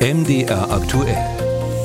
MDR 0.00 0.70
aktuell. 0.70 1.16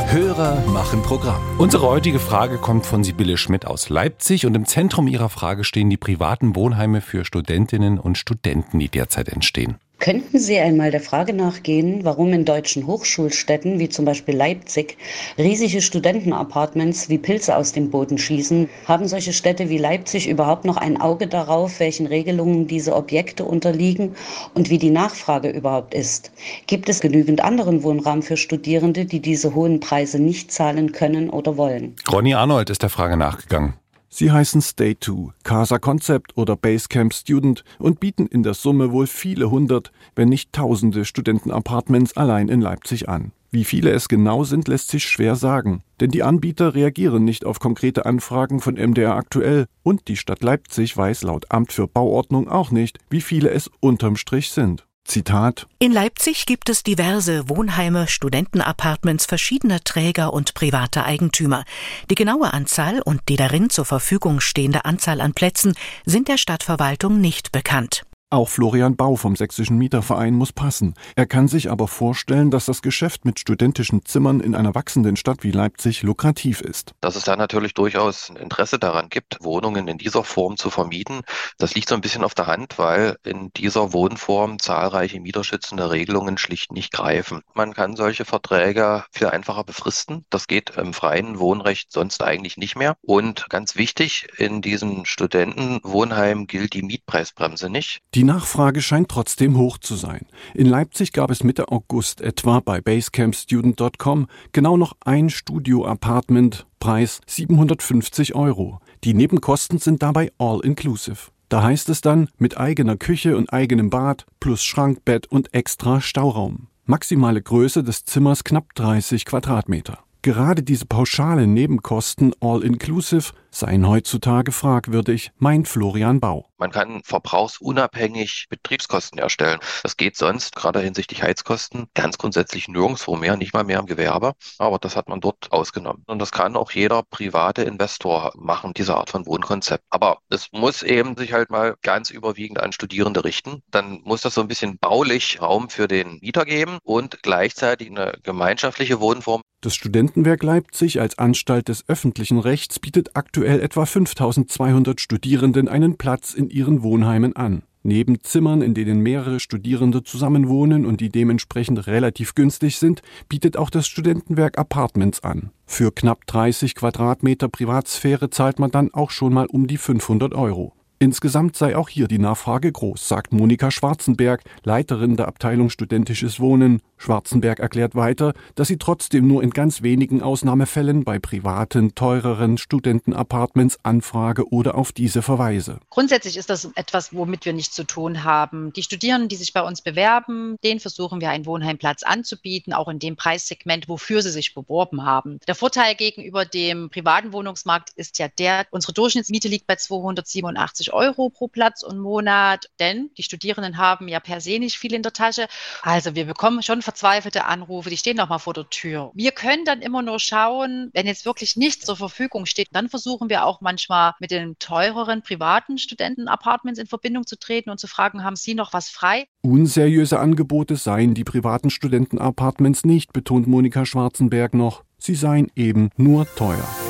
Hörer 0.05 0.63
machen 0.67 1.01
Programm. 1.01 1.41
Unsere 1.57 1.87
heutige 1.87 2.19
Frage 2.19 2.59
kommt 2.59 2.85
von 2.85 3.03
Sibylle 3.03 3.37
Schmidt 3.37 3.65
aus 3.65 3.89
Leipzig 3.89 4.45
und 4.45 4.53
im 4.53 4.67
Zentrum 4.67 5.07
ihrer 5.07 5.29
Frage 5.29 5.63
stehen 5.63 5.89
die 5.89 5.97
privaten 5.97 6.55
Wohnheime 6.55 7.01
für 7.01 7.25
Studentinnen 7.25 7.97
und 7.97 8.19
Studenten, 8.19 8.77
die 8.77 8.89
derzeit 8.89 9.29
entstehen. 9.29 9.79
Könnten 10.03 10.37
Sie 10.37 10.57
einmal 10.57 10.91
der 10.91 10.99
Frage 10.99 11.33
nachgehen, 11.33 12.03
warum 12.03 12.33
in 12.33 12.43
deutschen 12.43 12.87
Hochschulstädten 12.87 13.79
wie 13.79 13.87
zum 13.87 14.03
Beispiel 14.03 14.35
Leipzig 14.35 14.97
riesige 15.37 15.81
Studentenapartments 15.81 17.07
wie 17.07 17.17
Pilze 17.17 17.55
aus 17.55 17.71
dem 17.71 17.89
Boden 17.89 18.17
schießen? 18.17 18.67
Haben 18.85 19.07
solche 19.07 19.31
Städte 19.31 19.69
wie 19.69 19.77
Leipzig 19.77 20.27
überhaupt 20.27 20.65
noch 20.65 20.75
ein 20.75 20.99
Auge 20.99 21.27
darauf, 21.27 21.79
welchen 21.79 22.07
Regelungen 22.07 22.67
diese 22.67 22.95
Objekte 22.95 23.45
unterliegen 23.45 24.15
und 24.53 24.69
wie 24.69 24.77
die 24.77 24.89
Nachfrage 24.89 25.49
überhaupt 25.49 25.93
ist? 25.93 26.33
Gibt 26.67 26.89
es 26.89 26.99
genügend 26.99 27.41
anderen 27.41 27.83
Wohnraum 27.83 28.23
für 28.23 28.35
Studierende, 28.35 29.05
die 29.05 29.21
diese 29.21 29.55
hohen 29.55 29.79
Preise 29.79 30.19
nicht 30.19 30.51
zahlen 30.51 30.91
können 30.91 31.29
oder 31.29 31.55
wollen? 31.55 31.95
Ronny 32.11 32.33
Arnold 32.33 32.69
ist 32.69 32.81
der 32.81 32.89
Frage 32.89 33.15
nachgegangen. 33.15 33.75
Sie 34.15 34.31
heißen 34.31 34.61
Stay 34.61 34.95
2, 34.99 35.33
Casa 35.41 35.79
Concept 35.79 36.37
oder 36.37 36.55
Basecamp 36.55 37.15
Student 37.15 37.63
und 37.79 37.99
bieten 37.99 38.27
in 38.27 38.43
der 38.43 38.53
Summe 38.53 38.91
wohl 38.91 39.07
viele 39.07 39.49
hundert, 39.49 39.91
wenn 40.15 40.29
nicht 40.29 40.53
tausende 40.53 41.03
Studentenapartments 41.03 42.15
allein 42.15 42.47
in 42.47 42.61
Leipzig 42.61 43.09
an. 43.09 43.31
Wie 43.49 43.63
viele 43.63 43.89
es 43.89 44.07
genau 44.09 44.43
sind, 44.43 44.67
lässt 44.67 44.89
sich 44.89 45.05
schwer 45.05 45.35
sagen, 45.35 45.81
denn 45.99 46.11
die 46.11 46.21
Anbieter 46.21 46.75
reagieren 46.75 47.23
nicht 47.23 47.43
auf 47.43 47.59
konkrete 47.59 48.05
Anfragen 48.05 48.59
von 48.59 48.75
MDR 48.75 49.15
aktuell 49.15 49.65
und 49.81 50.07
die 50.07 50.17
Stadt 50.17 50.43
Leipzig 50.43 50.95
weiß 50.95 51.23
laut 51.23 51.47
Amt 51.49 51.73
für 51.73 51.87
Bauordnung 51.87 52.47
auch 52.47 52.69
nicht, 52.69 52.99
wie 53.09 53.21
viele 53.21 53.49
es 53.49 53.71
unterm 53.79 54.15
Strich 54.15 54.51
sind. 54.51 54.85
Zitat 55.05 55.67
In 55.79 55.91
Leipzig 55.91 56.45
gibt 56.45 56.69
es 56.69 56.81
diverse 56.81 57.49
Wohnheime, 57.49 58.07
Studentenapartments 58.07 59.25
verschiedener 59.25 59.83
Träger 59.83 60.33
und 60.33 60.53
privater 60.53 61.05
Eigentümer. 61.05 61.65
Die 62.09 62.15
genaue 62.15 62.53
Anzahl 62.53 63.01
und 63.01 63.21
die 63.27 63.35
darin 63.35 63.69
zur 63.69 63.85
Verfügung 63.85 64.39
stehende 64.39 64.85
Anzahl 64.85 65.21
an 65.21 65.33
Plätzen 65.33 65.73
sind 66.05 66.29
der 66.29 66.37
Stadtverwaltung 66.37 67.19
nicht 67.19 67.51
bekannt. 67.51 68.03
Auch 68.33 68.49
Florian 68.49 68.95
Bau 68.95 69.15
vom 69.15 69.35
Sächsischen 69.35 69.77
Mieterverein 69.77 70.33
muss 70.33 70.51
passen. 70.51 70.95
Er 71.15 71.27
kann 71.27 71.47
sich 71.47 71.69
aber 71.69 71.87
vorstellen, 71.87 72.49
dass 72.49 72.65
das 72.65 72.81
Geschäft 72.81 73.25
mit 73.25 73.39
studentischen 73.39 74.05
Zimmern 74.05 74.39
in 74.39 74.55
einer 74.55 74.73
wachsenden 74.73 75.17
Stadt 75.17 75.43
wie 75.43 75.51
Leipzig 75.51 76.01
lukrativ 76.01 76.59
ist. 76.59 76.95
Dass 76.99 77.15
es 77.15 77.25
da 77.25 77.35
natürlich 77.35 77.75
durchaus 77.75 78.31
ein 78.31 78.37
Interesse 78.37 78.79
daran 78.79 79.09
gibt, 79.09 79.37
Wohnungen 79.41 79.87
in 79.87 79.99
dieser 79.99 80.23
Form 80.23 80.57
zu 80.57 80.71
vermieten, 80.71 81.21
das 81.59 81.75
liegt 81.75 81.87
so 81.89 81.93
ein 81.93 82.01
bisschen 82.01 82.23
auf 82.23 82.33
der 82.33 82.47
Hand, 82.47 82.79
weil 82.79 83.17
in 83.23 83.51
dieser 83.55 83.93
Wohnform 83.93 84.57
zahlreiche 84.57 85.19
mieterschützende 85.19 85.91
Regelungen 85.91 86.39
schlicht 86.39 86.71
nicht 86.71 86.91
greifen. 86.91 87.41
Man 87.53 87.75
kann 87.75 87.95
solche 87.95 88.25
Verträge 88.25 89.05
viel 89.11 89.27
einfacher 89.27 89.63
befristen. 89.63 90.25
Das 90.31 90.47
geht 90.47 90.71
im 90.75 90.95
freien 90.95 91.37
Wohnrecht 91.37 91.91
sonst 91.91 92.23
eigentlich 92.23 92.57
nicht 92.57 92.77
mehr. 92.77 92.95
Und 93.03 93.47
ganz 93.49 93.75
wichtig, 93.75 94.25
in 94.37 94.63
diesen 94.63 95.05
Studentenwohnheimen 95.05 96.47
gilt 96.47 96.73
die 96.73 96.81
Mietpreisbremse 96.81 97.69
nicht. 97.69 97.99
Die 98.15 98.22
die 98.23 98.27
Nachfrage 98.27 98.81
scheint 98.81 99.09
trotzdem 99.09 99.57
hoch 99.57 99.77
zu 99.77 99.95
sein. 99.95 100.25
In 100.53 100.65
Leipzig 100.65 101.11
gab 101.11 101.29
es 101.29 101.43
Mitte 101.43 101.67
August 101.73 102.21
etwa 102.21 102.61
bei 102.61 102.79
basecampstudent.com 102.79 104.27
genau 104.53 104.77
noch 104.77 104.93
ein 105.03 105.29
Studio-Apartment, 105.29 106.65
Preis 106.79 107.19
750 107.27 108.33
Euro. 108.33 108.79
Die 109.03 109.13
Nebenkosten 109.13 109.77
sind 109.77 110.01
dabei 110.01 110.31
all-inclusive. 110.37 111.31
Da 111.49 111.63
heißt 111.63 111.89
es 111.89 111.99
dann 111.99 112.29
mit 112.37 112.57
eigener 112.57 112.95
Küche 112.95 113.35
und 113.35 113.51
eigenem 113.51 113.89
Bad 113.89 114.25
plus 114.39 114.63
Schrank, 114.63 115.03
Bett 115.03 115.27
und 115.27 115.53
extra 115.53 115.99
Stauraum. 115.99 116.69
Maximale 116.85 117.41
Größe 117.41 117.83
des 117.83 118.05
Zimmers 118.05 118.45
knapp 118.45 118.73
30 118.75 119.25
Quadratmeter. 119.25 119.99
Gerade 120.21 120.63
diese 120.63 120.85
pauschalen 120.85 121.53
Nebenkosten 121.53 122.33
all-inclusive 122.39 123.33
seien 123.51 123.85
heutzutage 123.85 124.53
fragwürdig, 124.53 125.33
meint 125.39 125.67
Florian 125.67 126.21
Bau. 126.21 126.47
Man 126.63 126.71
kann 126.71 127.01
verbrauchsunabhängig 127.03 128.45
Betriebskosten 128.47 129.19
erstellen. 129.19 129.59
Das 129.83 129.97
geht 129.97 130.15
sonst, 130.15 130.55
gerade 130.55 130.79
hinsichtlich 130.79 131.21
Heizkosten, 131.21 131.87
ganz 131.93 132.17
grundsätzlich 132.17 132.69
nirgendwo 132.69 133.17
mehr, 133.17 133.35
nicht 133.35 133.53
mal 133.53 133.65
mehr 133.65 133.79
im 133.79 133.85
Gewerbe. 133.85 134.31
Aber 134.59 134.79
das 134.79 134.95
hat 134.95 135.09
man 135.09 135.19
dort 135.19 135.51
ausgenommen. 135.51 136.03
Und 136.07 136.19
das 136.19 136.31
kann 136.31 136.55
auch 136.55 136.71
jeder 136.71 137.03
private 137.03 137.63
Investor 137.63 138.31
machen, 138.37 138.73
diese 138.73 138.95
Art 138.95 139.09
von 139.09 139.25
Wohnkonzept. 139.25 139.83
Aber 139.89 140.19
es 140.29 140.53
muss 140.53 140.83
eben 140.83 141.17
sich 141.17 141.33
halt 141.33 141.49
mal 141.49 141.75
ganz 141.81 142.09
überwiegend 142.11 142.61
an 142.61 142.71
Studierende 142.71 143.25
richten. 143.25 143.61
Dann 143.69 143.99
muss 144.05 144.21
das 144.21 144.35
so 144.35 144.39
ein 144.39 144.47
bisschen 144.47 144.77
baulich 144.77 145.41
Raum 145.41 145.69
für 145.69 145.89
den 145.89 146.19
Mieter 146.21 146.45
geben 146.45 146.77
und 146.83 147.21
gleichzeitig 147.23 147.89
eine 147.89 148.13
gemeinschaftliche 148.23 149.01
Wohnform. 149.01 149.41
Das 149.63 149.75
Studentenwerk 149.75 150.43
Leipzig 150.43 150.99
als 150.99 151.17
Anstalt 151.17 151.69
des 151.69 151.87
öffentlichen 151.87 152.37
Rechts 152.37 152.79
bietet 152.79 153.11
aktuell 153.13 153.61
etwa 153.61 153.85
5200 153.85 154.99
Studierenden 154.99 155.69
einen 155.69 155.97
Platz 155.97 156.33
in 156.33 156.49
ihren 156.53 156.83
Wohnheimen 156.83 157.35
an. 157.35 157.63
Neben 157.85 158.23
Zimmern, 158.23 158.61
in 158.61 158.73
denen 158.73 159.01
mehrere 159.01 159.41
Studierende 159.41 160.03
zusammenwohnen 160.03 160.85
und 160.85 161.01
die 161.01 161.09
dementsprechend 161.09 161.85
relativ 161.85 162.33
günstig 162.33 162.77
sind, 162.77 163.01
bietet 163.27 163.57
auch 163.57 163.69
das 163.69 163.87
Studentenwerk 163.87 164.57
Apartments 164.57 165.21
an. 165.21 165.51
Für 165.65 165.91
knapp 165.91 166.25
30 166.27 166.75
Quadratmeter 166.75 167.49
Privatsphäre 167.49 168.29
zahlt 168.29 168.57
man 168.57 168.71
dann 168.71 168.93
auch 168.93 169.11
schon 169.11 169.33
mal 169.33 169.47
um 169.47 169.67
die 169.67 169.77
500 169.77 170.33
Euro. 170.33 170.73
Insgesamt 171.03 171.57
sei 171.57 171.75
auch 171.75 171.89
hier 171.89 172.07
die 172.07 172.17
Nachfrage 172.17 172.71
groß, 172.71 173.09
sagt 173.09 173.33
Monika 173.33 173.71
Schwarzenberg, 173.71 174.41
Leiterin 174.63 175.17
der 175.17 175.27
Abteilung 175.27 175.69
Studentisches 175.69 176.39
Wohnen. 176.39 176.81
Schwarzenberg 176.95 177.59
erklärt 177.59 177.93
weiter, 177.93 178.31
dass 178.55 178.69
sie 178.69 178.77
trotzdem 178.77 179.27
nur 179.27 179.43
in 179.43 179.49
ganz 179.49 179.81
wenigen 179.81 180.21
Ausnahmefällen 180.21 181.03
bei 181.03 181.19
privaten, 181.19 181.93
teureren 181.93 182.57
Studentenapartments 182.57 183.79
anfrage 183.83 184.47
oder 184.53 184.75
auf 184.75 184.93
diese 184.93 185.21
verweise. 185.21 185.81
Grundsätzlich 185.89 186.37
ist 186.37 186.49
das 186.49 186.69
etwas, 186.75 187.13
womit 187.13 187.43
wir 187.43 187.51
nichts 187.51 187.75
zu 187.75 187.83
tun 187.83 188.23
haben. 188.23 188.71
Die 188.71 188.83
Studierenden, 188.83 189.27
die 189.27 189.35
sich 189.35 189.51
bei 189.51 189.61
uns 189.61 189.81
bewerben, 189.81 190.55
denen 190.63 190.79
versuchen 190.79 191.19
wir 191.19 191.31
einen 191.31 191.45
Wohnheimplatz 191.45 192.03
anzubieten, 192.03 192.71
auch 192.71 192.87
in 192.87 192.99
dem 192.99 193.17
Preissegment, 193.17 193.89
wofür 193.89 194.21
sie 194.21 194.31
sich 194.31 194.53
beworben 194.53 195.03
haben. 195.03 195.39
Der 195.49 195.55
Vorteil 195.55 195.95
gegenüber 195.95 196.45
dem 196.45 196.89
privaten 196.89 197.33
Wohnungsmarkt 197.33 197.89
ist 197.97 198.19
ja 198.19 198.29
der, 198.29 198.67
unsere 198.71 198.93
Durchschnittsmiete 198.93 199.49
liegt 199.49 199.67
bei 199.67 199.75
287 199.75 200.92
Euro 200.93 201.29
pro 201.29 201.47
Platz 201.47 201.83
und 201.83 201.99
Monat, 201.99 202.69
denn 202.79 203.09
die 203.17 203.23
Studierenden 203.23 203.77
haben 203.77 204.07
ja 204.07 204.19
per 204.19 204.41
se 204.41 204.59
nicht 204.59 204.77
viel 204.77 204.93
in 204.93 205.03
der 205.03 205.13
Tasche. 205.13 205.47
Also 205.81 206.15
wir 206.15 206.25
bekommen 206.25 206.63
schon 206.63 206.81
verzweifelte 206.81 207.45
Anrufe, 207.45 207.89
die 207.89 207.97
stehen 207.97 208.17
noch 208.17 208.29
mal 208.29 208.39
vor 208.39 208.53
der 208.53 208.69
Tür. 208.69 209.11
Wir 209.13 209.31
können 209.31 209.65
dann 209.65 209.81
immer 209.81 210.01
nur 210.01 210.19
schauen, 210.19 210.89
wenn 210.93 211.07
jetzt 211.07 211.25
wirklich 211.25 211.55
nichts 211.55 211.85
zur 211.85 211.97
Verfügung 211.97 212.45
steht, 212.45 212.67
dann 212.71 212.89
versuchen 212.89 213.29
wir 213.29 213.45
auch 213.45 213.61
manchmal 213.61 214.13
mit 214.19 214.31
den 214.31 214.57
teureren 214.59 215.21
privaten 215.21 215.77
Studentenapartments 215.77 216.79
in 216.79 216.87
Verbindung 216.87 217.25
zu 217.25 217.37
treten 217.37 217.69
und 217.69 217.79
zu 217.79 217.87
fragen, 217.87 218.23
haben 218.23 218.35
Sie 218.35 218.53
noch 218.53 218.73
was 218.73 218.89
frei? 218.89 219.25
Unseriöse 219.41 220.19
Angebote 220.19 220.75
seien 220.75 221.13
die 221.13 221.23
privaten 221.23 221.69
Studentenapartments 221.69 222.85
nicht, 222.85 223.13
betont 223.13 223.47
Monika 223.47 223.85
Schwarzenberg 223.85 224.53
noch. 224.53 224.83
Sie 224.97 225.15
seien 225.15 225.51
eben 225.55 225.89
nur 225.97 226.25
teuer. 226.35 226.82